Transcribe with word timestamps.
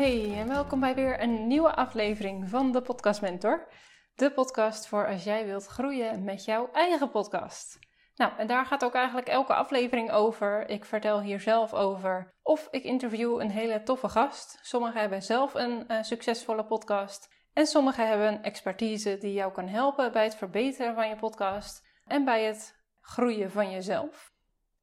Hey 0.00 0.38
en 0.38 0.48
welkom 0.48 0.80
bij 0.80 0.94
weer 0.94 1.22
een 1.22 1.46
nieuwe 1.46 1.74
aflevering 1.74 2.48
van 2.48 2.72
de 2.72 2.82
Podcast 2.82 3.20
Mentor. 3.20 3.68
De 4.14 4.32
podcast 4.32 4.86
voor 4.86 5.06
als 5.06 5.24
jij 5.24 5.46
wilt 5.46 5.66
groeien 5.66 6.24
met 6.24 6.44
jouw 6.44 6.70
eigen 6.72 7.10
podcast. 7.10 7.78
Nou, 8.14 8.32
en 8.36 8.46
daar 8.46 8.66
gaat 8.66 8.84
ook 8.84 8.94
eigenlijk 8.94 9.28
elke 9.28 9.54
aflevering 9.54 10.10
over. 10.10 10.68
Ik 10.68 10.84
vertel 10.84 11.20
hier 11.20 11.40
zelf 11.40 11.74
over 11.74 12.34
of 12.42 12.68
ik 12.70 12.84
interview 12.84 13.40
een 13.40 13.50
hele 13.50 13.82
toffe 13.82 14.08
gast. 14.08 14.58
Sommigen 14.62 15.00
hebben 15.00 15.22
zelf 15.22 15.54
een 15.54 15.84
uh, 15.88 16.02
succesvolle 16.02 16.64
podcast 16.64 17.34
en 17.52 17.66
sommigen 17.66 18.08
hebben 18.08 18.42
expertise 18.42 19.18
die 19.18 19.32
jou 19.32 19.52
kan 19.52 19.68
helpen 19.68 20.12
bij 20.12 20.24
het 20.24 20.36
verbeteren 20.36 20.94
van 20.94 21.08
je 21.08 21.16
podcast 21.16 21.86
en 22.04 22.24
bij 22.24 22.44
het 22.44 22.74
groeien 23.00 23.50
van 23.50 23.70
jezelf. 23.70 24.32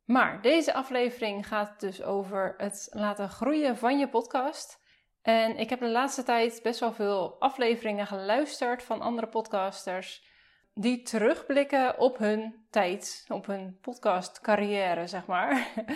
Maar 0.05 0.41
deze 0.41 0.73
aflevering 0.73 1.47
gaat 1.47 1.79
dus 1.79 2.03
over 2.03 2.53
het 2.57 2.87
laten 2.91 3.29
groeien 3.29 3.77
van 3.77 3.99
je 3.99 4.09
podcast. 4.09 4.85
En 5.27 5.57
ik 5.57 5.69
heb 5.69 5.79
de 5.79 5.89
laatste 5.89 6.23
tijd 6.23 6.59
best 6.63 6.79
wel 6.79 6.93
veel 6.93 7.35
afleveringen 7.39 8.07
geluisterd 8.07 8.83
van 8.83 9.01
andere 9.01 9.27
podcasters 9.27 10.25
die 10.73 11.01
terugblikken 11.01 11.99
op 11.99 12.17
hun 12.17 12.65
tijd, 12.69 13.25
op 13.27 13.45
hun 13.45 13.77
podcastcarrière, 13.81 15.07
zeg 15.07 15.25
maar. 15.25 15.67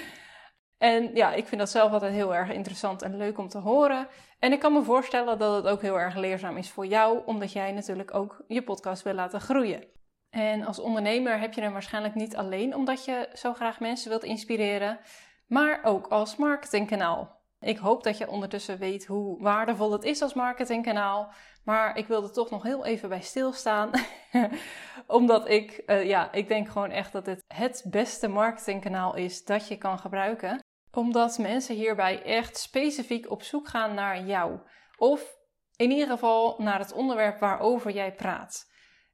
En 0.78 1.16
ja, 1.16 1.34
ik 1.34 1.48
vind 1.48 1.62
dat 1.62 1.70
zelf 1.70 1.92
altijd 1.92 2.14
heel 2.14 2.36
erg 2.36 2.50
interessant 2.50 3.02
en 3.02 3.18
leuk 3.18 3.38
om 3.38 3.48
te 3.48 3.58
horen. 3.58 4.08
En 4.40 4.52
ik 4.52 4.60
kan 4.60 4.74
me 4.74 4.84
voorstellen 4.84 5.38
dat 5.38 5.56
het 5.56 5.74
ook 5.74 5.82
heel 5.82 6.00
erg 6.00 6.16
leerzaam 6.16 6.58
is 6.58 6.70
voor 6.70 6.86
jou, 6.86 7.26
omdat 7.26 7.52
jij 7.52 7.72
natuurlijk 7.72 8.14
ook 8.14 8.44
je 8.48 8.64
podcast 8.64 9.04
wil 9.04 9.14
laten 9.14 9.42
groeien. 9.42 9.84
En 10.30 10.66
als 10.66 10.80
ondernemer 10.80 11.40
heb 11.40 11.54
je 11.54 11.62
hem 11.62 11.72
waarschijnlijk 11.72 12.16
niet 12.16 12.36
alleen 12.36 12.76
omdat 12.76 13.06
je 13.06 13.30
zo 13.34 13.54
graag 13.54 13.80
mensen 13.80 14.10
wilt 14.10 14.24
inspireren, 14.24 15.00
maar 15.48 15.84
ook 15.84 16.08
als 16.08 16.36
marketingkanaal. 16.36 17.41
Ik 17.62 17.78
hoop 17.78 18.04
dat 18.04 18.18
je 18.18 18.30
ondertussen 18.30 18.78
weet 18.78 19.06
hoe 19.06 19.42
waardevol 19.42 19.92
het 19.92 20.04
is 20.04 20.22
als 20.22 20.34
marketingkanaal. 20.34 21.34
Maar 21.64 21.98
ik 21.98 22.08
wilde 22.08 22.30
toch 22.30 22.50
nog 22.50 22.64
heel 22.64 22.86
even 22.86 23.10
bij 23.10 23.22
stilstaan. 23.22 23.92
Omdat 25.08 25.50
ik, 25.50 25.84
uh, 25.86 26.06
ja, 26.06 26.32
ik 26.32 26.48
denk 26.48 26.70
gewoon 26.70 26.90
echt 26.92 27.12
dat 27.12 27.26
dit 27.26 27.44
het 27.48 27.86
beste 27.90 28.28
marketingkanaal 28.28 29.16
is 29.16 29.46
dat 29.46 29.68
je 29.68 29.78
kan 29.78 30.00
gebruiken. 30.00 30.60
Omdat 30.92 31.38
mensen 31.38 31.76
hierbij 31.76 32.24
echt 32.24 32.58
specifiek 32.58 33.32
op 33.32 33.44
zoek 33.44 33.68
gaan 33.68 33.94
naar 33.94 34.24
jou. 34.24 34.60
Of 34.98 35.36
in 35.76 35.92
ieder 35.92 36.08
geval 36.08 36.56
naar 36.58 36.80
het 36.80 36.94
onderwerp 36.94 37.40
waarover 37.40 37.92
jij 37.92 38.14
praat. 38.14 38.70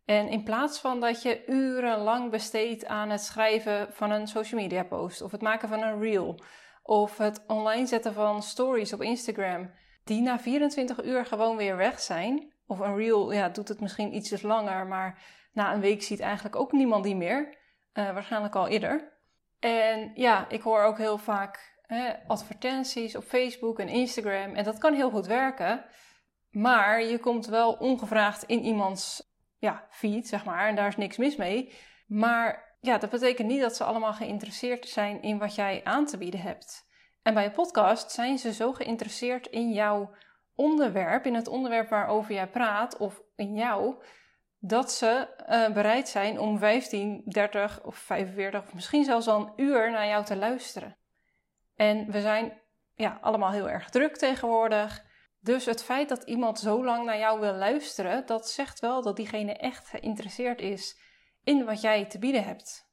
En 0.06 0.28
in 0.28 0.44
plaats 0.44 0.80
van 0.80 1.00
dat 1.00 1.22
je 1.22 1.46
urenlang 1.48 2.32
besteedt 2.32 2.86
aan 2.86 3.10
het 3.10 3.22
schrijven 3.22 3.94
van 3.94 4.12
een 4.12 4.28
social 4.28 4.62
media 4.62 4.84
post 4.84 5.22
of 5.22 5.32
het 5.32 5.42
maken 5.42 5.70
van 5.70 5.82
een 5.82 6.00
reel 6.00 6.40
of 6.88 7.18
het 7.18 7.44
online 7.48 7.86
zetten 7.86 8.14
van 8.14 8.44
stories 8.44 8.94
op 8.94 9.02
Instagram, 9.02 9.72
die 10.04 10.22
na 10.22 10.40
24 10.40 11.04
uur 11.04 11.26
gewoon 11.26 11.58
weer 11.58 11.78
weg 11.78 12.00
zijn. 12.00 12.54
Of 12.68 12.80
een 12.80 12.96
reel 12.96 13.32
ja, 13.32 13.50
doet 13.50 13.68
het 13.68 13.80
misschien 13.80 14.16
ietsjes 14.16 14.42
langer, 14.42 14.88
maar 14.88 15.24
na 15.54 15.74
een 15.74 15.80
week 15.80 16.04
ziet 16.04 16.20
eigenlijk 16.20 16.56
ook 16.56 16.72
niemand 16.72 17.04
die 17.04 17.16
meer. 17.16 17.58
Uh, 17.94 18.14
waarschijnlijk 18.14 18.56
al 18.56 18.68
eerder. 18.68 19.14
En 19.60 20.12
ja, 20.14 20.50
ik 20.50 20.62
hoor 20.62 20.84
ook 20.84 20.98
heel 20.98 21.18
vaak 21.18 21.80
hè, 21.82 22.14
advertenties 22.28 23.16
op 23.16 23.24
Facebook 23.24 23.80
en 23.80 23.88
Instagram. 23.88 24.56
En 24.56 24.64
dat 24.64 24.78
kan 24.78 24.94
heel 24.94 25.10
goed 25.10 25.26
werken. 25.26 25.86
Maar 26.50 27.04
je 27.04 27.20
komt 27.20 27.46
wel 27.46 27.74
ongevraagd 27.74 28.44
in 28.44 28.64
iemands 28.64 29.36
ja, 29.58 29.88
feed, 29.90 30.28
zeg 30.28 30.46
maar. 30.46 30.68
En 30.68 30.76
daar 30.76 30.88
is 30.88 30.98
niks 30.98 31.18
mis 31.18 31.36
mee. 31.36 31.74
Maar 32.08 32.67
ja, 32.88 32.98
dat 32.98 33.10
betekent 33.10 33.48
niet 33.48 33.62
dat 33.62 33.76
ze 33.76 33.84
allemaal 33.84 34.14
geïnteresseerd 34.14 34.88
zijn 34.88 35.22
in 35.22 35.38
wat 35.38 35.56
jij 35.56 35.82
aan 35.84 36.06
te 36.06 36.18
bieden 36.18 36.40
hebt. 36.40 36.88
En 37.22 37.34
bij 37.34 37.46
een 37.46 37.52
podcast 37.52 38.12
zijn 38.12 38.38
ze 38.38 38.54
zo 38.54 38.74
geïnteresseerd 38.74 39.48
in 39.48 39.72
jouw 39.72 40.16
onderwerp, 40.56 41.26
in 41.26 41.36
het 41.36 41.48
onderwerp 41.48 41.90
waarover 41.90 42.34
jij 42.34 42.48
praat, 42.48 42.98
of 42.98 43.22
in 43.36 43.54
jou, 43.54 44.04
dat 44.60 44.92
ze 44.92 45.28
uh, 45.50 45.74
bereid 45.74 46.08
zijn 46.10 46.40
om 46.40 46.58
15, 46.58 47.22
30 47.26 47.84
of 47.84 47.96
45 47.96 48.64
of 48.64 48.74
misschien 48.74 49.04
zelfs 49.04 49.28
al 49.28 49.40
een 49.40 49.66
uur 49.66 49.92
naar 49.92 50.08
jou 50.08 50.26
te 50.26 50.36
luisteren. 50.36 50.98
En 51.76 52.12
we 52.12 52.22
zijn 52.22 52.62
ja, 52.96 53.18
allemaal 53.22 53.52
heel 53.52 53.70
erg 53.70 53.90
druk 53.90 54.18
tegenwoordig. 54.18 55.06
Dus 55.40 55.66
het 55.66 55.84
feit 55.84 56.10
dat 56.10 56.24
iemand 56.24 56.60
zo 56.60 56.86
lang 56.86 57.06
naar 57.06 57.18
jou 57.18 57.40
wil 57.40 57.54
luisteren, 57.54 58.26
dat 58.26 58.50
zegt 58.50 58.80
wel 58.80 59.02
dat 59.02 59.16
diegene 59.16 59.54
echt 59.54 59.88
geïnteresseerd 59.88 60.62
is 60.62 61.06
in 61.48 61.66
wat 61.66 61.82
jij 61.82 62.06
te 62.06 62.20
bieden 62.20 62.44
hebt. 62.44 62.92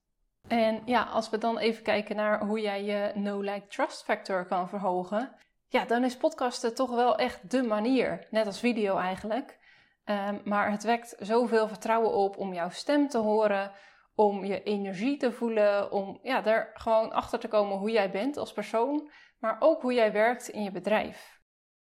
En 0.48 0.82
ja, 0.84 1.02
als 1.02 1.30
we 1.30 1.38
dan 1.38 1.58
even 1.58 1.82
kijken 1.82 2.16
naar 2.16 2.44
hoe 2.44 2.60
jij 2.60 2.84
je 2.84 3.12
no-like-trust 3.14 4.04
factor 4.04 4.46
kan 4.46 4.68
verhogen, 4.68 5.36
ja, 5.68 5.84
dan 5.84 6.04
is 6.04 6.16
podcasten 6.16 6.74
toch 6.74 6.90
wel 6.90 7.16
echt 7.16 7.50
de 7.50 7.62
manier. 7.62 8.26
Net 8.30 8.46
als 8.46 8.60
video 8.60 8.96
eigenlijk. 8.96 9.58
Um, 10.04 10.40
maar 10.44 10.70
het 10.70 10.82
wekt 10.82 11.16
zoveel 11.18 11.68
vertrouwen 11.68 12.12
op 12.12 12.36
om 12.36 12.54
jouw 12.54 12.70
stem 12.70 13.08
te 13.08 13.18
horen, 13.18 13.72
om 14.14 14.44
je 14.44 14.62
energie 14.62 15.16
te 15.16 15.32
voelen, 15.32 15.92
om 15.92 16.18
ja, 16.22 16.40
daar 16.40 16.70
gewoon 16.74 17.12
achter 17.12 17.38
te 17.38 17.48
komen 17.48 17.78
hoe 17.78 17.90
jij 17.90 18.10
bent 18.10 18.36
als 18.36 18.52
persoon, 18.52 19.10
maar 19.38 19.56
ook 19.60 19.82
hoe 19.82 19.94
jij 19.94 20.12
werkt 20.12 20.48
in 20.48 20.62
je 20.62 20.70
bedrijf. 20.70 21.40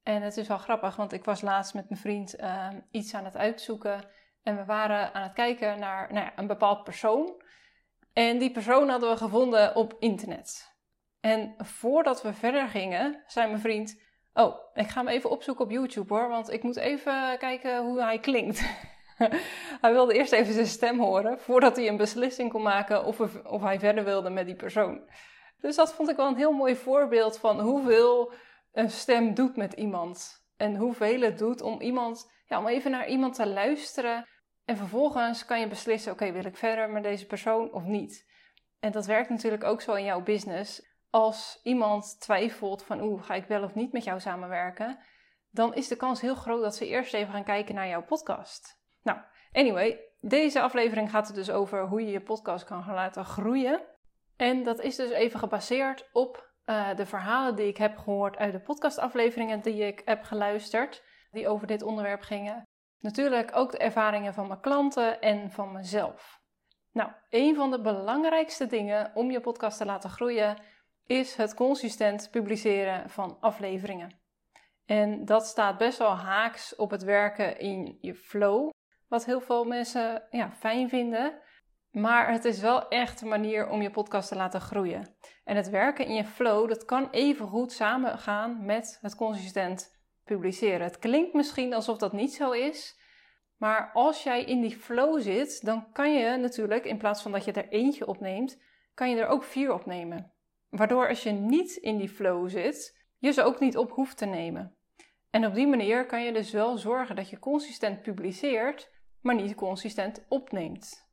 En 0.03 0.23
het 0.23 0.37
is 0.37 0.49
wel 0.49 0.59
grappig, 0.59 0.97
want 0.97 1.13
ik 1.13 1.25
was 1.25 1.41
laatst 1.41 1.75
met 1.75 1.89
mijn 1.89 2.01
vriend 2.01 2.41
uh, 2.41 2.69
iets 2.91 3.15
aan 3.15 3.25
het 3.25 3.37
uitzoeken 3.37 4.17
en 4.49 4.57
we 4.57 4.65
waren 4.65 5.15
aan 5.15 5.23
het 5.23 5.33
kijken 5.33 5.79
naar 5.79 6.13
nou 6.13 6.29
een 6.37 6.47
bepaald 6.47 6.85
persoon. 6.85 7.43
En 8.13 8.39
die 8.39 8.51
persoon 8.51 8.89
hadden 8.89 9.11
we 9.11 9.17
gevonden 9.17 9.77
op 9.77 9.97
internet. 9.99 10.77
En 11.21 11.55
voordat 11.59 12.23
we 12.23 12.33
verder 12.33 12.69
gingen, 12.69 13.23
zei 13.27 13.47
mijn 13.47 13.61
vriend: 13.61 14.03
Oh, 14.33 14.57
ik 14.75 14.89
ga 14.89 15.01
hem 15.01 15.09
even 15.09 15.31
opzoeken 15.31 15.65
op 15.65 15.71
YouTube 15.71 16.15
hoor, 16.15 16.29
want 16.29 16.53
ik 16.53 16.63
moet 16.63 16.77
even 16.77 17.39
kijken 17.39 17.85
hoe 17.85 18.03
hij 18.03 18.19
klinkt. 18.19 18.61
hij 19.81 19.93
wilde 19.93 20.15
eerst 20.15 20.33
even 20.33 20.55
zijn 20.55 20.67
stem 20.67 21.01
horen 21.01 21.41
voordat 21.41 21.77
hij 21.77 21.89
een 21.89 21.97
beslissing 21.97 22.51
kon 22.51 22.63
maken 22.63 23.05
of, 23.05 23.21
of 23.45 23.63
hij 23.63 23.79
verder 23.79 24.05
wilde 24.05 24.31
met 24.31 24.47
die 24.47 24.57
persoon. 24.57 25.11
Dus 25.61 25.77
dat 25.77 25.95
vond 25.95 26.09
ik 26.09 26.17
wel 26.17 26.27
een 26.27 26.37
heel 26.37 26.53
mooi 26.53 26.77
voorbeeld 26.77 27.39
van 27.39 27.61
hoeveel 27.61 28.33
een 28.73 28.91
stem 28.91 29.35
doet 29.35 29.57
met 29.57 29.73
iemand. 29.73 30.47
En 30.57 30.77
hoeveel 30.77 31.21
het 31.21 31.39
doet 31.39 31.61
om 31.61 31.81
iemand, 31.81 32.33
ja, 32.47 32.59
om 32.59 32.67
even 32.67 32.91
naar 32.91 33.09
iemand 33.09 33.35
te 33.35 33.47
luisteren 33.47 34.27
en 34.69 34.77
vervolgens 34.77 35.45
kan 35.45 35.61
je 35.61 35.69
beslissen: 35.69 36.13
oké, 36.13 36.33
wil 36.33 36.45
ik 36.45 36.57
verder 36.57 36.91
met 36.91 37.03
deze 37.03 37.27
persoon 37.27 37.73
of 37.73 37.83
niet? 37.83 38.27
En 38.81 38.93
dat 38.93 39.07
werkt 39.07 39.29
natuurlijk 39.29 39.65
ook 39.65 39.81
zo 39.81 39.95
in 39.95 40.05
jouw 40.05 40.23
business. 40.23 40.97
Als 41.11 41.61
iemand 41.63 42.21
twijfelt 42.21 42.85
van 42.85 43.01
oeh, 43.01 43.23
ga 43.23 43.35
ik 43.35 43.45
wel 43.47 43.63
of 43.63 43.75
niet 43.75 43.93
met 43.93 44.05
jou 44.05 44.21
samenwerken, 44.21 44.99
dan 45.51 45.75
is 45.75 45.89
de 45.89 45.97
kans 45.97 46.21
heel 46.21 46.35
groot 46.35 46.63
dat 46.63 46.77
ze 46.77 46.87
eerst 46.87 47.15
even 47.15 47.33
gaan 47.33 47.45
kijken 47.45 47.75
naar 47.75 47.89
jouw 47.89 48.05
podcast. 48.05 48.83
Nou, 49.03 49.19
anyway, 49.53 50.01
deze 50.21 50.61
aflevering 50.61 51.11
gaat 51.11 51.27
het 51.27 51.37
dus 51.37 51.51
over 51.51 51.87
hoe 51.87 52.01
je 52.01 52.11
je 52.11 52.21
podcast 52.21 52.65
kan 52.65 52.83
gaan 52.83 52.95
laten 52.95 53.25
groeien. 53.25 53.83
En 54.37 54.63
dat 54.63 54.81
is 54.81 54.97
dus 54.97 55.11
even 55.11 55.39
gebaseerd 55.39 56.09
op 56.13 56.53
uh, 56.67 56.97
de 56.97 57.07
verhalen 57.07 57.57
die 57.57 57.67
ik 57.67 57.77
heb 57.77 57.97
gehoord 57.97 58.37
uit 58.37 58.53
de 58.53 58.61
podcastafleveringen 58.61 59.61
die 59.61 59.87
ik 59.87 60.03
heb 60.05 60.23
geluisterd, 60.23 61.05
die 61.31 61.49
over 61.49 61.67
dit 61.67 61.83
onderwerp 61.83 62.23
gingen. 62.23 62.68
Natuurlijk 63.01 63.57
ook 63.57 63.71
de 63.71 63.79
ervaringen 63.79 64.35
van 64.35 64.47
mijn 64.47 64.61
klanten 64.61 65.21
en 65.21 65.51
van 65.51 65.73
mezelf. 65.73 66.41
Nou, 66.93 67.11
een 67.29 67.55
van 67.55 67.71
de 67.71 67.81
belangrijkste 67.81 68.67
dingen 68.67 69.11
om 69.15 69.31
je 69.31 69.41
podcast 69.41 69.79
te 69.79 69.85
laten 69.85 70.11
groeien 70.11 70.57
is 71.07 71.37
het 71.37 71.55
consistent 71.55 72.29
publiceren 72.31 73.11
van 73.11 73.37
afleveringen. 73.41 74.21
En 74.87 75.25
dat 75.25 75.47
staat 75.47 75.79
best 75.79 75.99
wel 75.99 76.17
haaks 76.17 76.77
op 76.77 76.91
het 76.91 77.03
werken 77.03 77.59
in 77.59 77.99
je 78.01 78.15
flow, 78.15 78.71
wat 79.09 79.25
heel 79.25 79.41
veel 79.41 79.65
mensen 79.65 80.23
ja, 80.31 80.53
fijn 80.53 80.89
vinden. 80.89 81.41
Maar 81.91 82.33
het 82.33 82.45
is 82.45 82.61
wel 82.61 82.89
echt 82.89 83.21
een 83.21 83.29
manier 83.29 83.69
om 83.69 83.83
je 83.83 83.91
podcast 83.91 84.29
te 84.29 84.37
laten 84.37 84.61
groeien. 84.61 85.17
En 85.45 85.57
het 85.57 85.69
werken 85.69 86.07
in 86.07 86.15
je 86.15 86.25
flow, 86.25 86.69
dat 86.69 86.85
kan 86.85 87.11
even 87.11 87.47
goed 87.47 87.73
samengaan 87.73 88.65
met 88.65 88.99
het 89.01 89.15
consistent 89.15 89.98
publiceren. 90.29 90.81
Het 90.81 90.99
klinkt 90.99 91.35
misschien 91.35 91.75
alsof 91.75 91.99
dat 91.99 92.13
niet 92.13 92.35
zo 92.35 92.51
is. 92.51 92.99
Maar 93.57 93.91
als 93.93 94.23
jij 94.23 94.45
in 94.45 94.61
die 94.61 94.77
flow 94.77 95.21
zit, 95.21 95.65
dan 95.65 95.93
kan 95.93 96.13
je 96.13 96.37
natuurlijk, 96.37 96.85
in 96.85 96.99
plaats 96.99 97.23
van 97.23 97.33
dat 97.33 97.45
je 97.45 97.53
er 97.53 97.69
eentje 97.69 98.07
opneemt, 98.07 98.61
kan 98.95 99.11
je 99.11 99.17
er 99.17 99.27
ook 99.27 99.45
vier 99.45 99.73
opnemen. 99.73 100.33
Waardoor 100.71 101.09
als 101.09 101.23
je 101.23 101.31
niet 101.31 101.77
in 101.77 101.97
die 101.97 102.09
flow 102.09 102.49
zit, 102.49 102.99
je 103.19 103.33
ze 103.33 103.43
ook 103.43 103.61
niet 103.61 103.77
op 103.77 103.91
hoeft 103.91 104.17
te 104.17 104.27
nemen. 104.27 104.77
En 105.31 105.47
op 105.47 105.55
die 105.55 105.67
manier 105.67 106.07
kan 106.07 106.25
je 106.25 106.33
dus 106.33 106.51
wel 106.51 106.79
zorgen 106.79 107.17
dat 107.17 107.31
je 107.31 107.39
consistent 107.39 108.03
publiceert, 108.03 108.91
maar 109.21 109.35
niet 109.35 109.55
consistent 109.55 110.25
opneemt. 110.29 111.07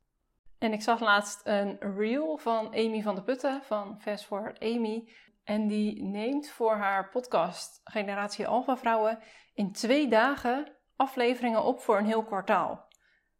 En 0.57 0.73
ik 0.73 0.81
zag 0.81 0.99
laatst 0.99 1.41
een 1.43 1.77
reel 1.79 2.37
van 2.37 2.67
Amy 2.67 3.01
van 3.01 3.15
de 3.15 3.23
Putten 3.23 3.63
van 3.63 4.01
Fast 4.01 4.25
Forward 4.25 4.59
Amy. 4.59 5.09
En 5.45 5.67
die 5.67 6.03
neemt 6.03 6.49
voor 6.49 6.75
haar 6.75 7.09
podcast 7.09 7.81
Generatie 7.83 8.47
Alpha 8.47 8.77
Vrouwen 8.77 9.19
in 9.53 9.71
twee 9.71 10.07
dagen 10.07 10.75
afleveringen 10.95 11.63
op 11.63 11.79
voor 11.79 11.97
een 11.97 12.05
heel 12.05 12.23
kwartaal. 12.23 12.87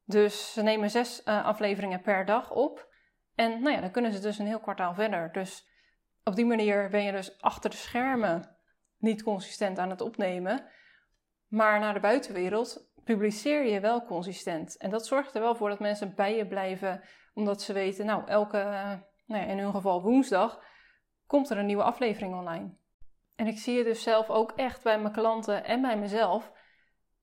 Dus 0.03 0.53
ze 0.53 0.61
nemen 0.61 0.89
zes 0.89 1.21
uh, 1.25 1.45
afleveringen 1.45 2.01
per 2.01 2.25
dag 2.25 2.51
op. 2.51 2.93
En 3.35 3.61
nou 3.61 3.75
ja, 3.75 3.81
dan 3.81 3.91
kunnen 3.91 4.13
ze 4.13 4.19
dus 4.19 4.39
een 4.39 4.47
heel 4.47 4.59
kwartaal 4.59 4.93
verder. 4.93 5.31
Dus 5.31 5.67
op 6.23 6.35
die 6.35 6.45
manier 6.45 6.89
ben 6.89 7.03
je 7.03 7.11
dus 7.11 7.41
achter 7.41 7.69
de 7.69 7.75
schermen 7.75 8.57
niet 8.97 9.23
consistent 9.23 9.79
aan 9.79 9.89
het 9.89 10.01
opnemen. 10.01 10.65
Maar 11.47 11.79
naar 11.79 11.93
de 11.93 11.99
buitenwereld 11.99 12.93
publiceer 13.03 13.65
je 13.65 13.79
wel 13.79 14.05
consistent. 14.05 14.77
En 14.77 14.89
dat 14.89 15.07
zorgt 15.07 15.35
er 15.35 15.41
wel 15.41 15.55
voor 15.55 15.69
dat 15.69 15.79
mensen 15.79 16.15
bij 16.15 16.35
je 16.35 16.47
blijven, 16.47 17.03
omdat 17.33 17.61
ze 17.61 17.73
weten, 17.73 18.05
nou, 18.05 18.27
elke, 18.27 18.57
nou 19.25 19.41
ja, 19.41 19.47
in 19.47 19.57
hun 19.57 19.71
geval 19.71 20.01
woensdag, 20.01 20.63
komt 21.27 21.50
er 21.50 21.57
een 21.57 21.66
nieuwe 21.66 21.83
aflevering 21.83 22.36
online. 22.36 22.75
En 23.36 23.48
ik 23.48 23.57
zie 23.57 23.77
het 23.77 23.86
dus 23.86 24.04
zelf 24.04 24.30
ook 24.30 24.51
echt 24.51 24.83
bij 24.83 25.00
mijn 25.00 25.13
klanten 25.13 25.66
en 25.66 25.81
bij 25.81 25.98
mezelf. 25.98 26.51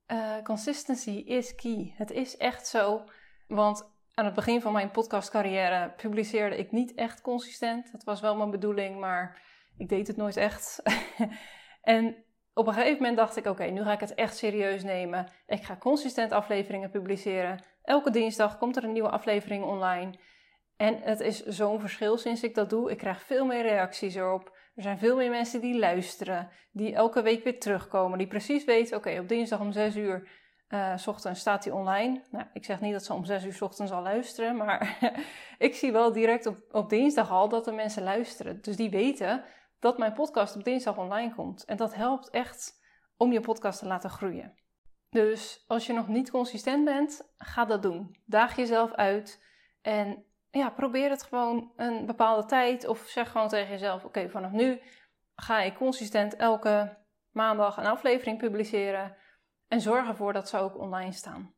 Uh, 0.06 0.42
consistency 0.42 1.10
is 1.10 1.54
key. 1.54 1.94
Het 1.96 2.10
is 2.10 2.36
echt 2.36 2.66
zo. 2.66 3.04
Want 3.46 3.90
aan 4.14 4.24
het 4.24 4.34
begin 4.34 4.60
van 4.60 4.72
mijn 4.72 4.90
podcastcarrière 4.90 5.90
publiceerde 5.96 6.56
ik 6.56 6.72
niet 6.72 6.94
echt 6.94 7.20
consistent. 7.20 7.92
Dat 7.92 8.04
was 8.04 8.20
wel 8.20 8.36
mijn 8.36 8.50
bedoeling, 8.50 9.00
maar 9.00 9.42
ik 9.76 9.88
deed 9.88 10.06
het 10.06 10.16
nooit 10.16 10.36
echt. 10.36 10.82
en 11.82 12.24
op 12.54 12.66
een 12.66 12.74
gegeven 12.74 12.96
moment 12.96 13.16
dacht 13.16 13.36
ik: 13.36 13.46
oké, 13.46 13.64
nu 13.64 13.82
ga 13.82 13.92
ik 13.92 14.00
het 14.00 14.14
echt 14.14 14.36
serieus 14.36 14.82
nemen. 14.82 15.28
Ik 15.46 15.62
ga 15.62 15.76
consistent 15.76 16.32
afleveringen 16.32 16.90
publiceren. 16.90 17.64
Elke 17.82 18.10
dinsdag 18.10 18.58
komt 18.58 18.76
er 18.76 18.84
een 18.84 18.92
nieuwe 18.92 19.10
aflevering 19.10 19.64
online. 19.64 20.18
En 20.82 20.98
het 21.02 21.20
is 21.20 21.44
zo'n 21.44 21.80
verschil 21.80 22.18
sinds 22.18 22.42
ik 22.42 22.54
dat 22.54 22.70
doe. 22.70 22.90
Ik 22.90 22.98
krijg 22.98 23.22
veel 23.22 23.46
meer 23.46 23.62
reacties 23.62 24.14
erop. 24.14 24.56
Er 24.74 24.82
zijn 24.82 24.98
veel 24.98 25.16
meer 25.16 25.30
mensen 25.30 25.60
die 25.60 25.78
luisteren, 25.78 26.50
die 26.72 26.94
elke 26.94 27.22
week 27.22 27.44
weer 27.44 27.60
terugkomen, 27.60 28.18
die 28.18 28.26
precies 28.26 28.64
weten: 28.64 28.96
oké, 28.96 29.18
op 29.20 29.28
dinsdag 29.28 29.60
om 29.60 29.72
6 29.72 29.96
uur 29.96 30.28
uh, 30.68 30.94
ochtends 31.06 31.40
staat 31.40 31.64
hij 31.64 31.72
online. 31.72 32.22
Nou, 32.30 32.46
ik 32.52 32.64
zeg 32.64 32.80
niet 32.80 32.92
dat 32.92 33.04
ze 33.04 33.12
om 33.12 33.24
6 33.24 33.44
uur 33.44 33.56
ochtends 33.60 33.92
al 33.92 34.02
luisteren, 34.02 34.56
maar 34.56 34.98
ik 35.58 35.74
zie 35.74 35.92
wel 35.92 36.12
direct 36.12 36.46
op, 36.46 36.56
op 36.70 36.90
dinsdag 36.90 37.30
al 37.30 37.48
dat 37.48 37.66
er 37.66 37.74
mensen 37.74 38.02
luisteren. 38.02 38.62
Dus 38.62 38.76
die 38.76 38.90
weten 38.90 39.44
dat 39.78 39.98
mijn 39.98 40.12
podcast 40.12 40.56
op 40.56 40.64
dinsdag 40.64 40.98
online 40.98 41.34
komt. 41.34 41.64
En 41.64 41.76
dat 41.76 41.94
helpt 41.94 42.30
echt 42.30 42.80
om 43.16 43.32
je 43.32 43.40
podcast 43.40 43.78
te 43.78 43.86
laten 43.86 44.10
groeien. 44.10 44.54
Dus 45.10 45.64
als 45.66 45.86
je 45.86 45.92
nog 45.92 46.08
niet 46.08 46.30
consistent 46.30 46.84
bent, 46.84 47.32
ga 47.36 47.64
dat 47.64 47.82
doen. 47.82 48.16
Daag 48.24 48.56
jezelf 48.56 48.92
uit 48.92 49.44
en 49.82 50.24
ja, 50.52 50.70
probeer 50.70 51.10
het 51.10 51.22
gewoon 51.22 51.72
een 51.76 52.06
bepaalde 52.06 52.44
tijd. 52.44 52.86
Of 52.86 52.98
zeg 52.98 53.30
gewoon 53.30 53.48
tegen 53.48 53.70
jezelf: 53.70 54.04
Oké, 54.04 54.30
vanaf 54.30 54.50
nu 54.50 54.80
ga 55.34 55.60
ik 55.60 55.74
consistent 55.74 56.36
elke 56.36 56.96
maandag 57.30 57.76
een 57.76 57.86
aflevering 57.86 58.38
publiceren. 58.38 59.16
En 59.68 59.80
zorg 59.80 60.08
ervoor 60.08 60.32
dat 60.32 60.48
ze 60.48 60.58
ook 60.58 60.78
online 60.78 61.12
staan. 61.12 61.54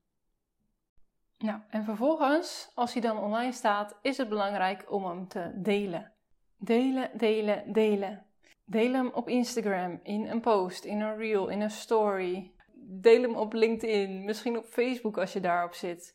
Nou, 1.38 1.61
en 1.70 1.85
vervolgens, 1.85 2.70
als 2.75 2.93
hij 2.93 3.02
dan 3.02 3.19
online 3.19 3.52
staat, 3.52 3.99
is 4.02 4.17
het 4.17 4.29
belangrijk 4.29 4.93
om 4.93 5.05
hem 5.05 5.29
te 5.29 5.52
delen. 5.55 6.12
Delen, 6.58 7.11
delen, 7.14 7.73
delen. 7.73 8.26
Deel 8.67 8.93
hem 8.93 9.08
op 9.08 9.29
Instagram, 9.29 10.00
in 10.02 10.26
een 10.26 10.41
post, 10.41 10.85
in 10.85 11.00
een 11.00 11.17
reel, 11.17 11.49
in 11.49 11.61
een 11.61 11.70
story. 11.70 12.52
Deel 12.75 13.23
hem 13.23 13.35
op 13.35 13.52
LinkedIn, 13.52 14.25
misschien 14.25 14.58
op 14.58 14.64
Facebook 14.64 15.19
als 15.19 15.32
je 15.32 15.41
daarop 15.41 15.75
zit. 15.75 16.14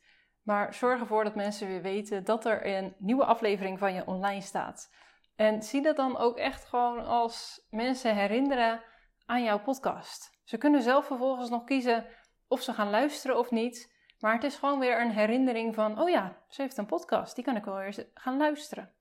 Maar 0.50 0.74
zorg 0.74 1.00
ervoor 1.00 1.24
dat 1.24 1.36
mensen 1.36 1.68
weer 1.68 1.81
weten 1.81 2.24
dat 2.24 2.46
er 2.46 2.68
een 2.68 2.96
nieuwe 2.98 3.25
aflevering 3.25 3.80
van 3.80 3.94
je 3.94 4.06
online 4.06 4.42
staat. 4.42 4.94
En 5.36 5.63
zie 5.63 5.81
dat 5.81 5.96
dan 5.96 6.18
ook 6.18 6.38
echt 6.38 6.66
gewoon 6.66 7.06
als 7.06 7.66
mensen 7.69 8.16
herinneren 8.16 8.81
aan 9.25 9.44
jouw 9.44 9.60
podcast. 9.60 10.40
Ze 10.44 10.57
kunnen 10.57 10.81
zelf 10.81 11.06
vervolgens 11.06 11.50
nog 11.50 11.63
kiezen 11.63 12.06
of 12.48 12.62
ze 12.62 12.74
gaan 12.74 12.90
luisteren 12.90 13.38
of 13.38 13.51
niet. 13.51 13.94
Maar 14.19 14.34
het 14.34 14.44
is 14.44 14.56
gewoon 14.56 14.80
weer 14.80 15.01
een 15.01 15.12
herinnering 15.12 15.75
van: 15.75 16.01
oh 16.01 16.10
ja, 16.10 16.38
ze 16.48 16.62
heeft 16.62 16.78
een 16.78 16.86
podcast, 16.86 17.36
die 17.36 17.44
kan 17.44 17.56
ik 17.56 17.66
wel 17.66 17.81
eens 17.81 18.02
gaan 18.13 18.38
luisteren. 18.38 18.94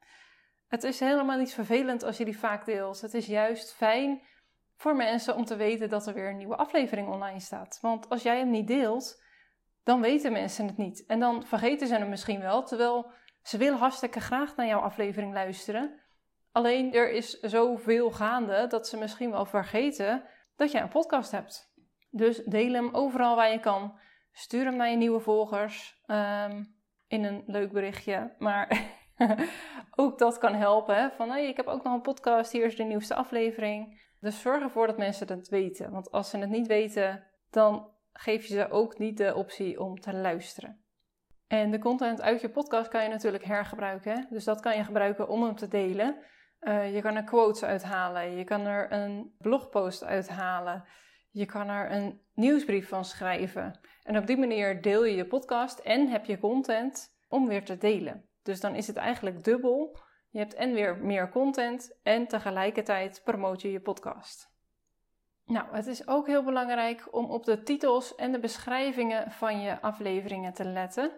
Het 0.66 0.84
is 0.84 1.00
helemaal 1.00 1.38
niet 1.38 1.54
vervelend 1.54 2.02
als 2.02 2.16
je 2.16 2.24
die 2.24 2.38
vaak 2.38 2.64
deelt. 2.64 3.00
Het 3.00 3.14
is 3.14 3.26
juist 3.26 3.74
fijn 3.74 4.22
voor 4.76 4.96
mensen 4.96 5.36
om 5.36 5.44
te 5.44 5.56
weten 5.56 5.88
dat 5.88 6.06
er 6.06 6.14
weer 6.14 6.28
een 6.28 6.36
nieuwe 6.36 6.56
aflevering 6.56 7.08
online 7.08 7.40
staat. 7.40 7.78
Want 7.80 8.08
als 8.08 8.22
jij 8.22 8.38
hem 8.38 8.50
niet 8.50 8.66
deelt, 8.66 9.26
dan 9.88 10.00
weten 10.00 10.32
mensen 10.32 10.66
het 10.66 10.76
niet. 10.76 11.06
En 11.06 11.20
dan 11.20 11.46
vergeten 11.46 11.86
ze 11.86 11.94
hem 11.94 12.08
misschien 12.08 12.40
wel, 12.40 12.62
terwijl 12.62 13.10
ze 13.42 13.58
willen 13.58 13.78
hartstikke 13.78 14.20
graag 14.20 14.56
naar 14.56 14.66
jouw 14.66 14.80
aflevering 14.80 15.32
luisteren. 15.32 16.00
Alleen 16.52 16.92
er 16.92 17.10
is 17.10 17.40
zoveel 17.40 18.10
gaande 18.10 18.66
dat 18.66 18.88
ze 18.88 18.96
misschien 18.96 19.30
wel 19.30 19.44
vergeten 19.44 20.24
dat 20.56 20.72
jij 20.72 20.82
een 20.82 20.88
podcast 20.88 21.30
hebt. 21.30 21.72
Dus 22.10 22.44
deel 22.44 22.72
hem 22.72 22.94
overal 22.94 23.36
waar 23.36 23.52
je 23.52 23.60
kan. 23.60 23.98
Stuur 24.32 24.64
hem 24.64 24.76
naar 24.76 24.90
je 24.90 24.96
nieuwe 24.96 25.20
volgers 25.20 26.02
um, 26.06 26.74
in 27.06 27.24
een 27.24 27.42
leuk 27.46 27.72
berichtje. 27.72 28.34
Maar 28.38 28.80
ook 30.02 30.18
dat 30.18 30.38
kan 30.38 30.54
helpen. 30.54 31.12
Van 31.16 31.30
hey, 31.30 31.48
ik 31.48 31.56
heb 31.56 31.66
ook 31.66 31.82
nog 31.82 31.94
een 31.94 32.00
podcast, 32.00 32.52
hier 32.52 32.64
is 32.64 32.76
de 32.76 32.84
nieuwste 32.84 33.14
aflevering. 33.14 34.00
Dus 34.20 34.40
zorg 34.40 34.62
ervoor 34.62 34.86
dat 34.86 34.98
mensen 34.98 35.28
het 35.28 35.48
weten. 35.48 35.90
Want 35.90 36.10
als 36.10 36.30
ze 36.30 36.38
het 36.38 36.50
niet 36.50 36.66
weten, 36.66 37.24
dan 37.50 37.96
geef 38.18 38.46
je 38.46 38.54
ze 38.54 38.70
ook 38.70 38.98
niet 38.98 39.16
de 39.16 39.34
optie 39.34 39.80
om 39.80 40.00
te 40.00 40.14
luisteren. 40.14 40.82
En 41.46 41.70
de 41.70 41.78
content 41.78 42.20
uit 42.20 42.40
je 42.40 42.48
podcast 42.48 42.88
kan 42.88 43.02
je 43.02 43.08
natuurlijk 43.08 43.44
hergebruiken. 43.44 44.26
Dus 44.30 44.44
dat 44.44 44.60
kan 44.60 44.76
je 44.76 44.84
gebruiken 44.84 45.28
om 45.28 45.42
hem 45.42 45.54
te 45.54 45.68
delen. 45.68 46.16
Uh, 46.60 46.94
je 46.94 47.00
kan 47.00 47.16
er 47.16 47.24
quotes 47.24 47.64
uithalen, 47.64 48.36
je 48.36 48.44
kan 48.44 48.66
er 48.66 48.92
een 48.92 49.34
blogpost 49.38 50.04
uithalen, 50.04 50.84
je 51.30 51.46
kan 51.46 51.68
er 51.68 51.92
een 51.92 52.20
nieuwsbrief 52.34 52.88
van 52.88 53.04
schrijven. 53.04 53.80
En 54.02 54.16
op 54.16 54.26
die 54.26 54.36
manier 54.36 54.82
deel 54.82 55.04
je 55.04 55.16
je 55.16 55.26
podcast 55.26 55.78
en 55.78 56.08
heb 56.08 56.24
je 56.24 56.38
content 56.38 57.16
om 57.28 57.46
weer 57.48 57.64
te 57.64 57.76
delen. 57.76 58.28
Dus 58.42 58.60
dan 58.60 58.74
is 58.74 58.86
het 58.86 58.96
eigenlijk 58.96 59.44
dubbel. 59.44 59.98
Je 60.30 60.38
hebt 60.38 60.54
en 60.54 60.72
weer 60.72 60.96
meer 60.96 61.28
content 61.28 61.98
en 62.02 62.26
tegelijkertijd 62.26 63.20
promoot 63.24 63.62
je 63.62 63.72
je 63.72 63.80
podcast. 63.80 64.57
Nou, 65.48 65.66
het 65.70 65.86
is 65.86 66.08
ook 66.08 66.26
heel 66.26 66.44
belangrijk 66.44 67.14
om 67.14 67.30
op 67.30 67.44
de 67.44 67.62
titels 67.62 68.14
en 68.14 68.32
de 68.32 68.38
beschrijvingen 68.38 69.30
van 69.30 69.60
je 69.60 69.80
afleveringen 69.80 70.52
te 70.52 70.64
letten. 70.64 71.10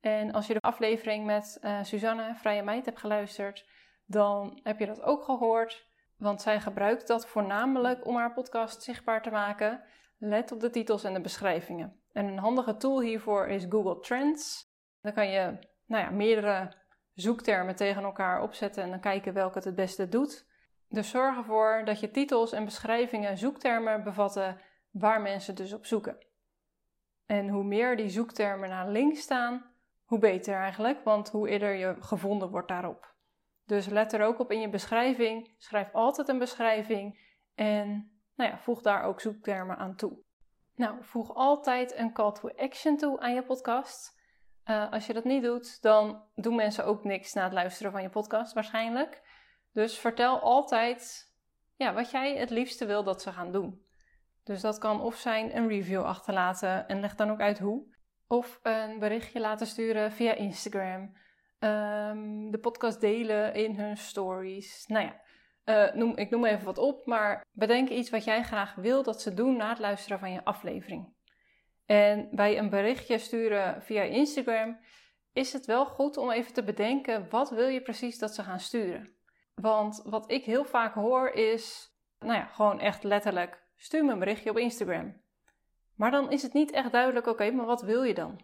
En 0.00 0.32
als 0.32 0.46
je 0.46 0.52
de 0.52 0.60
aflevering 0.60 1.26
met 1.26 1.58
uh, 1.62 1.82
Suzanne 1.82 2.34
Vrije 2.34 2.62
Meid 2.62 2.84
hebt 2.84 2.98
geluisterd, 2.98 3.68
dan 4.06 4.60
heb 4.62 4.78
je 4.78 4.86
dat 4.86 5.02
ook 5.02 5.24
gehoord. 5.24 5.88
Want 6.16 6.42
zij 6.42 6.60
gebruikt 6.60 7.06
dat 7.06 7.26
voornamelijk 7.26 8.06
om 8.06 8.16
haar 8.16 8.32
podcast 8.32 8.82
zichtbaar 8.82 9.22
te 9.22 9.30
maken. 9.30 9.82
Let 10.18 10.52
op 10.52 10.60
de 10.60 10.70
titels 10.70 11.04
en 11.04 11.14
de 11.14 11.20
beschrijvingen. 11.20 12.02
En 12.12 12.26
een 12.26 12.38
handige 12.38 12.76
tool 12.76 13.00
hiervoor 13.00 13.48
is 13.48 13.66
Google 13.68 14.00
Trends. 14.00 14.72
Dan 15.00 15.12
kan 15.12 15.30
je 15.30 15.58
nou 15.86 16.04
ja, 16.04 16.10
meerdere 16.10 16.74
zoektermen 17.14 17.76
tegen 17.76 18.02
elkaar 18.02 18.42
opzetten 18.42 18.82
en 18.82 18.90
dan 18.90 19.00
kijken 19.00 19.32
welke 19.32 19.54
het 19.54 19.64
het 19.64 19.74
beste 19.74 20.08
doet. 20.08 20.48
Dus 20.90 21.10
zorg 21.10 21.36
ervoor 21.36 21.82
dat 21.84 22.00
je 22.00 22.10
titels 22.10 22.52
en 22.52 22.64
beschrijvingen 22.64 23.38
zoektermen 23.38 24.04
bevatten 24.04 24.60
waar 24.90 25.20
mensen 25.20 25.54
dus 25.54 25.72
op 25.72 25.86
zoeken. 25.86 26.26
En 27.26 27.48
hoe 27.48 27.64
meer 27.64 27.96
die 27.96 28.08
zoektermen 28.08 28.68
naar 28.68 28.88
links 28.88 29.20
staan, 29.20 29.74
hoe 30.04 30.18
beter 30.18 30.54
eigenlijk, 30.54 31.04
want 31.04 31.30
hoe 31.30 31.48
eerder 31.48 31.74
je 31.74 31.96
gevonden 32.00 32.50
wordt 32.50 32.68
daarop. 32.68 33.14
Dus 33.64 33.86
let 33.86 34.12
er 34.12 34.22
ook 34.22 34.38
op 34.38 34.52
in 34.52 34.60
je 34.60 34.68
beschrijving. 34.68 35.54
Schrijf 35.58 35.92
altijd 35.92 36.28
een 36.28 36.38
beschrijving 36.38 37.18
en 37.54 38.12
nou 38.34 38.50
ja, 38.50 38.58
voeg 38.58 38.82
daar 38.82 39.02
ook 39.02 39.20
zoektermen 39.20 39.76
aan 39.76 39.96
toe. 39.96 40.22
Nou, 40.74 41.04
voeg 41.04 41.34
altijd 41.34 41.96
een 41.96 42.12
call 42.12 42.32
to 42.32 42.48
action 42.48 42.96
toe 42.96 43.20
aan 43.20 43.34
je 43.34 43.42
podcast. 43.42 44.18
Uh, 44.64 44.92
als 44.92 45.06
je 45.06 45.12
dat 45.12 45.24
niet 45.24 45.42
doet, 45.42 45.82
dan 45.82 46.24
doen 46.34 46.54
mensen 46.54 46.84
ook 46.84 47.04
niks 47.04 47.32
na 47.32 47.44
het 47.44 47.52
luisteren 47.52 47.92
van 47.92 48.02
je 48.02 48.08
podcast 48.08 48.52
waarschijnlijk. 48.52 49.22
Dus 49.72 49.98
vertel 49.98 50.40
altijd 50.40 51.32
ja, 51.76 51.94
wat 51.94 52.10
jij 52.10 52.36
het 52.36 52.50
liefste 52.50 52.86
wil 52.86 53.04
dat 53.04 53.22
ze 53.22 53.32
gaan 53.32 53.52
doen. 53.52 53.84
Dus 54.44 54.60
dat 54.60 54.78
kan 54.78 55.00
of 55.00 55.16
zijn 55.16 55.56
een 55.56 55.68
review 55.68 56.02
achterlaten 56.02 56.88
en 56.88 57.00
leg 57.00 57.14
dan 57.14 57.30
ook 57.30 57.40
uit 57.40 57.58
hoe. 57.58 57.94
Of 58.26 58.58
een 58.62 58.98
berichtje 58.98 59.40
laten 59.40 59.66
sturen 59.66 60.12
via 60.12 60.34
Instagram. 60.34 61.16
Um, 61.58 62.50
de 62.50 62.58
podcast 62.60 63.00
delen 63.00 63.54
in 63.54 63.74
hun 63.74 63.96
stories. 63.96 64.86
Nou 64.86 65.04
ja, 65.04 65.20
uh, 65.64 65.94
noem, 65.94 66.16
ik 66.16 66.30
noem 66.30 66.44
even 66.44 66.64
wat 66.64 66.78
op, 66.78 67.06
maar 67.06 67.44
bedenk 67.52 67.88
iets 67.88 68.10
wat 68.10 68.24
jij 68.24 68.42
graag 68.42 68.74
wil 68.74 69.02
dat 69.02 69.22
ze 69.22 69.34
doen 69.34 69.56
na 69.56 69.68
het 69.68 69.78
luisteren 69.78 70.18
van 70.18 70.32
je 70.32 70.44
aflevering. 70.44 71.14
En 71.86 72.28
bij 72.30 72.58
een 72.58 72.70
berichtje 72.70 73.18
sturen 73.18 73.82
via 73.82 74.02
Instagram 74.02 74.80
is 75.32 75.52
het 75.52 75.66
wel 75.66 75.86
goed 75.86 76.16
om 76.16 76.30
even 76.30 76.52
te 76.52 76.64
bedenken 76.64 77.28
wat 77.28 77.50
wil 77.50 77.66
je 77.66 77.82
precies 77.82 78.18
dat 78.18 78.34
ze 78.34 78.42
gaan 78.42 78.60
sturen. 78.60 79.18
Want 79.60 80.02
wat 80.04 80.30
ik 80.30 80.44
heel 80.44 80.64
vaak 80.64 80.94
hoor 80.94 81.28
is, 81.28 81.94
nou 82.18 82.34
ja, 82.34 82.44
gewoon 82.44 82.80
echt 82.80 83.02
letterlijk, 83.04 83.62
stuur 83.76 84.04
me 84.04 84.12
een 84.12 84.18
berichtje 84.18 84.50
op 84.50 84.58
Instagram. 84.58 85.20
Maar 85.96 86.10
dan 86.10 86.30
is 86.30 86.42
het 86.42 86.52
niet 86.52 86.70
echt 86.70 86.92
duidelijk, 86.92 87.26
oké, 87.26 87.50
maar 87.50 87.66
wat 87.66 87.82
wil 87.82 88.02
je 88.02 88.14
dan? 88.14 88.40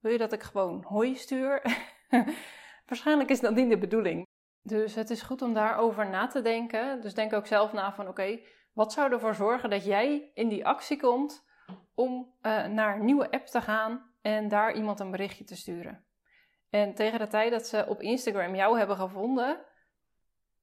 Wil 0.00 0.12
je 0.12 0.18
dat 0.18 0.32
ik 0.32 0.42
gewoon 0.42 0.84
hoi 0.88 1.14
stuur? 1.14 1.62
Waarschijnlijk 2.86 3.30
is 3.30 3.40
dat 3.40 3.54
niet 3.54 3.68
de 3.68 3.78
bedoeling. 3.78 4.26
Dus 4.62 4.94
het 4.94 5.10
is 5.10 5.22
goed 5.22 5.42
om 5.42 5.54
daarover 5.54 6.08
na 6.08 6.26
te 6.26 6.42
denken. 6.42 7.00
Dus 7.00 7.14
denk 7.14 7.32
ook 7.32 7.46
zelf 7.46 7.72
na 7.72 7.92
van, 7.92 8.08
oké, 8.08 8.40
wat 8.72 8.92
zou 8.92 9.12
ervoor 9.12 9.34
zorgen 9.34 9.70
dat 9.70 9.84
jij 9.84 10.30
in 10.34 10.48
die 10.48 10.66
actie 10.66 11.00
komt 11.00 11.44
om 11.94 12.34
uh, 12.42 12.66
naar 12.66 12.96
een 12.96 13.04
nieuwe 13.04 13.30
app 13.30 13.46
te 13.46 13.60
gaan 13.60 14.10
en 14.22 14.48
daar 14.48 14.74
iemand 14.74 15.00
een 15.00 15.10
berichtje 15.10 15.44
te 15.44 15.56
sturen? 15.56 16.04
En 16.70 16.94
tegen 16.94 17.18
de 17.18 17.26
tijd 17.26 17.50
dat 17.50 17.66
ze 17.66 17.84
op 17.88 18.00
Instagram 18.00 18.54
jou 18.54 18.78
hebben 18.78 18.96
gevonden, 18.96 19.58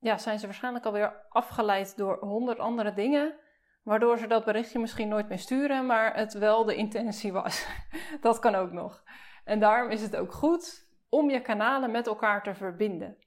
ja, 0.04 0.18
zijn 0.18 0.40
ze 0.40 0.46
waarschijnlijk 0.46 0.86
alweer 0.86 1.26
afgeleid 1.30 1.98
door 1.98 2.18
honderd 2.20 2.60
andere 2.60 2.94
dingen, 2.94 3.36
waardoor 3.84 4.18
ze 4.18 4.28
dat 4.28 4.46
berichtje 4.46 4.80
misschien 4.80 5.08
nooit 5.08 5.30
meer 5.30 5.40
sturen, 5.40 5.86
maar 5.86 6.16
het 6.16 6.34
wel 6.34 6.66
de 6.66 6.76
intentie 6.76 7.32
was. 7.32 7.68
dat 8.22 8.40
kan 8.40 8.56
ook 8.56 8.72
nog. 8.72 9.04
En 9.44 9.60
daarom 9.60 9.92
is 9.92 10.02
het 10.02 10.16
ook 10.16 10.32
goed 10.32 10.88
om 11.10 11.30
je 11.30 11.42
kanalen 11.42 11.92
met 11.92 12.08
elkaar 12.08 12.44
te 12.44 12.54
verbinden. 12.54 13.18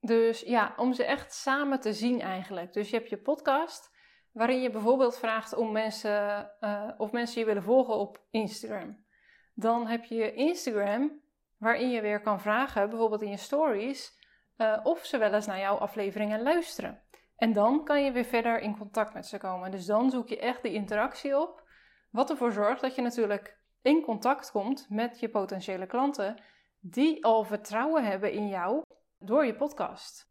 Dus 0.00 0.40
ja, 0.40 0.74
om 0.76 0.92
ze 0.92 1.04
echt 1.04 1.34
samen 1.34 1.80
te 1.80 1.92
zien 1.92 2.20
eigenlijk. 2.20 2.72
Dus 2.72 2.90
je 2.90 2.96
hebt 2.96 3.08
je 3.08 3.18
podcast, 3.18 3.96
waarin 4.32 4.60
je 4.60 4.70
bijvoorbeeld 4.70 5.18
vraagt 5.18 5.54
om 5.54 5.72
mensen, 5.72 6.50
uh, 6.60 6.90
of 6.96 7.12
mensen 7.12 7.40
je 7.40 7.46
willen 7.46 7.62
volgen 7.62 7.94
op 7.94 8.26
Instagram. 8.30 9.04
Dan 9.54 9.86
heb 9.86 10.04
je 10.04 10.32
Instagram, 10.34 11.20
waarin 11.56 11.90
je 11.90 12.00
weer 12.00 12.20
kan 12.20 12.40
vragen, 12.40 12.88
bijvoorbeeld 12.88 13.22
in 13.22 13.30
je 13.30 13.36
stories, 13.36 14.17
uh, 14.58 14.80
of 14.82 15.04
ze 15.04 15.18
wel 15.18 15.34
eens 15.34 15.46
naar 15.46 15.58
jouw 15.58 15.76
afleveringen 15.76 16.42
luisteren. 16.42 17.02
En 17.36 17.52
dan 17.52 17.84
kan 17.84 18.04
je 18.04 18.12
weer 18.12 18.24
verder 18.24 18.60
in 18.60 18.78
contact 18.78 19.14
met 19.14 19.26
ze 19.26 19.38
komen. 19.38 19.70
Dus 19.70 19.86
dan 19.86 20.10
zoek 20.10 20.28
je 20.28 20.38
echt 20.38 20.62
die 20.62 20.72
interactie 20.72 21.38
op. 21.40 21.62
Wat 22.10 22.30
ervoor 22.30 22.52
zorgt 22.52 22.80
dat 22.80 22.94
je 22.94 23.02
natuurlijk 23.02 23.58
in 23.82 24.02
contact 24.02 24.50
komt 24.50 24.86
met 24.90 25.20
je 25.20 25.28
potentiële 25.28 25.86
klanten 25.86 26.42
die 26.80 27.24
al 27.24 27.44
vertrouwen 27.44 28.04
hebben 28.04 28.32
in 28.32 28.48
jou 28.48 28.82
door 29.18 29.46
je 29.46 29.56
podcast. 29.56 30.28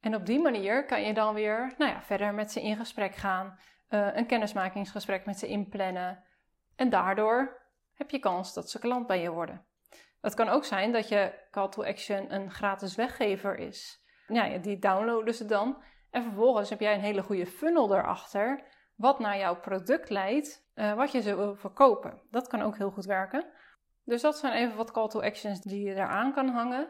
En 0.00 0.14
op 0.14 0.26
die 0.26 0.40
manier 0.40 0.84
kan 0.84 1.02
je 1.02 1.14
dan 1.14 1.34
weer 1.34 1.74
nou 1.78 1.90
ja, 1.90 2.02
verder 2.02 2.34
met 2.34 2.52
ze 2.52 2.62
in 2.62 2.76
gesprek 2.76 3.14
gaan, 3.14 3.58
uh, 3.88 4.16
een 4.16 4.26
kennismakingsgesprek 4.26 5.26
met 5.26 5.38
ze 5.38 5.46
inplannen. 5.46 6.24
En 6.76 6.90
daardoor 6.90 7.62
heb 7.94 8.10
je 8.10 8.18
kans 8.18 8.54
dat 8.54 8.70
ze 8.70 8.78
klant 8.78 9.06
bij 9.06 9.20
je 9.20 9.30
worden. 9.30 9.66
Het 10.20 10.34
kan 10.34 10.48
ook 10.48 10.64
zijn 10.64 10.92
dat 10.92 11.08
je 11.08 11.32
call 11.50 11.68
to 11.68 11.84
action 11.84 12.34
een 12.34 12.50
gratis 12.50 12.94
weggever 12.94 13.58
is. 13.58 14.04
Ja, 14.26 14.58
die 14.58 14.78
downloaden 14.78 15.34
ze 15.34 15.44
dan. 15.44 15.82
En 16.10 16.22
vervolgens 16.22 16.70
heb 16.70 16.80
jij 16.80 16.94
een 16.94 17.00
hele 17.00 17.22
goede 17.22 17.46
funnel 17.46 17.94
erachter, 17.94 18.64
wat 18.94 19.18
naar 19.18 19.38
jouw 19.38 19.60
product 19.60 20.10
leidt, 20.10 20.70
uh, 20.74 20.94
wat 20.94 21.12
je 21.12 21.20
ze 21.20 21.36
wil 21.36 21.54
verkopen. 21.54 22.22
Dat 22.30 22.48
kan 22.48 22.62
ook 22.62 22.76
heel 22.76 22.90
goed 22.90 23.04
werken. 23.04 23.46
Dus 24.04 24.22
dat 24.22 24.38
zijn 24.38 24.52
even 24.52 24.76
wat 24.76 24.90
call 24.90 25.08
to 25.08 25.22
actions 25.22 25.60
die 25.60 25.84
je 25.84 25.94
eraan 25.94 26.32
kan 26.32 26.48
hangen. 26.48 26.88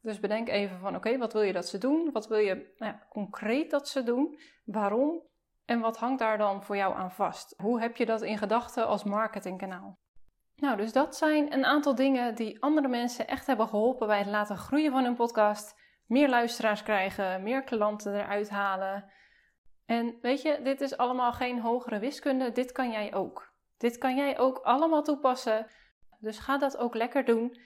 Dus 0.00 0.20
bedenk 0.20 0.48
even 0.48 0.78
van 0.78 0.96
oké, 0.96 1.18
wat 1.18 1.32
wil 1.32 1.42
je 1.42 1.52
dat 1.52 1.68
ze 1.68 1.78
doen? 1.78 2.10
Wat 2.12 2.28
wil 2.28 2.38
je 2.38 2.74
nou 2.78 2.94
concreet 3.08 3.70
dat 3.70 3.88
ze 3.88 4.02
doen? 4.02 4.38
Waarom? 4.64 5.22
En 5.64 5.80
wat 5.80 5.96
hangt 5.96 6.18
daar 6.18 6.38
dan 6.38 6.62
voor 6.62 6.76
jou 6.76 6.94
aan 6.94 7.10
vast? 7.10 7.54
Hoe 7.56 7.80
heb 7.80 7.96
je 7.96 8.06
dat 8.06 8.22
in 8.22 8.38
gedachten 8.38 8.86
als 8.86 9.04
marketingkanaal? 9.04 9.98
Nou, 10.56 10.76
dus 10.76 10.92
dat 10.92 11.16
zijn 11.16 11.52
een 11.52 11.64
aantal 11.64 11.94
dingen 11.94 12.34
die 12.34 12.62
andere 12.62 12.88
mensen 12.88 13.28
echt 13.28 13.46
hebben 13.46 13.68
geholpen 13.68 14.06
bij 14.06 14.18
het 14.18 14.26
laten 14.26 14.56
groeien 14.56 14.92
van 14.92 15.04
hun 15.04 15.14
podcast. 15.14 15.80
Meer 16.06 16.28
luisteraars 16.28 16.82
krijgen, 16.82 17.42
meer 17.42 17.62
klanten 17.62 18.14
eruit 18.14 18.50
halen. 18.50 19.10
En 19.86 20.18
weet 20.20 20.42
je, 20.42 20.60
dit 20.62 20.80
is 20.80 20.96
allemaal 20.96 21.32
geen 21.32 21.60
hogere 21.60 21.98
wiskunde, 21.98 22.52
dit 22.52 22.72
kan 22.72 22.90
jij 22.90 23.14
ook. 23.14 23.54
Dit 23.76 23.98
kan 23.98 24.16
jij 24.16 24.38
ook 24.38 24.58
allemaal 24.58 25.02
toepassen. 25.02 25.66
Dus 26.20 26.38
ga 26.38 26.58
dat 26.58 26.76
ook 26.76 26.94
lekker 26.94 27.24
doen. 27.24 27.60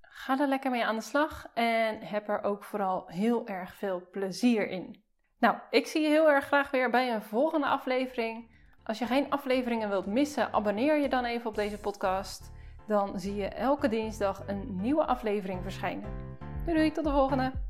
Ga 0.00 0.40
er 0.40 0.48
lekker 0.48 0.70
mee 0.70 0.84
aan 0.84 0.96
de 0.96 1.02
slag 1.02 1.50
en 1.54 2.00
heb 2.00 2.28
er 2.28 2.42
ook 2.42 2.64
vooral 2.64 3.06
heel 3.06 3.46
erg 3.46 3.74
veel 3.74 4.08
plezier 4.10 4.68
in. 4.68 5.04
Nou, 5.38 5.56
ik 5.70 5.86
zie 5.86 6.02
je 6.02 6.08
heel 6.08 6.30
erg 6.30 6.44
graag 6.44 6.70
weer 6.70 6.90
bij 6.90 7.14
een 7.14 7.22
volgende 7.22 7.66
aflevering. 7.66 8.57
Als 8.88 8.98
je 8.98 9.06
geen 9.06 9.30
afleveringen 9.30 9.88
wilt 9.88 10.06
missen, 10.06 10.52
abonneer 10.52 11.00
je 11.00 11.08
dan 11.08 11.24
even 11.24 11.46
op 11.46 11.54
deze 11.54 11.78
podcast. 11.78 12.50
Dan 12.86 13.20
zie 13.20 13.34
je 13.34 13.46
elke 13.46 13.88
dinsdag 13.88 14.42
een 14.46 14.80
nieuwe 14.80 15.06
aflevering 15.06 15.62
verschijnen. 15.62 16.10
Doei 16.64 16.76
doei, 16.76 16.92
tot 16.92 17.04
de 17.04 17.10
volgende! 17.10 17.67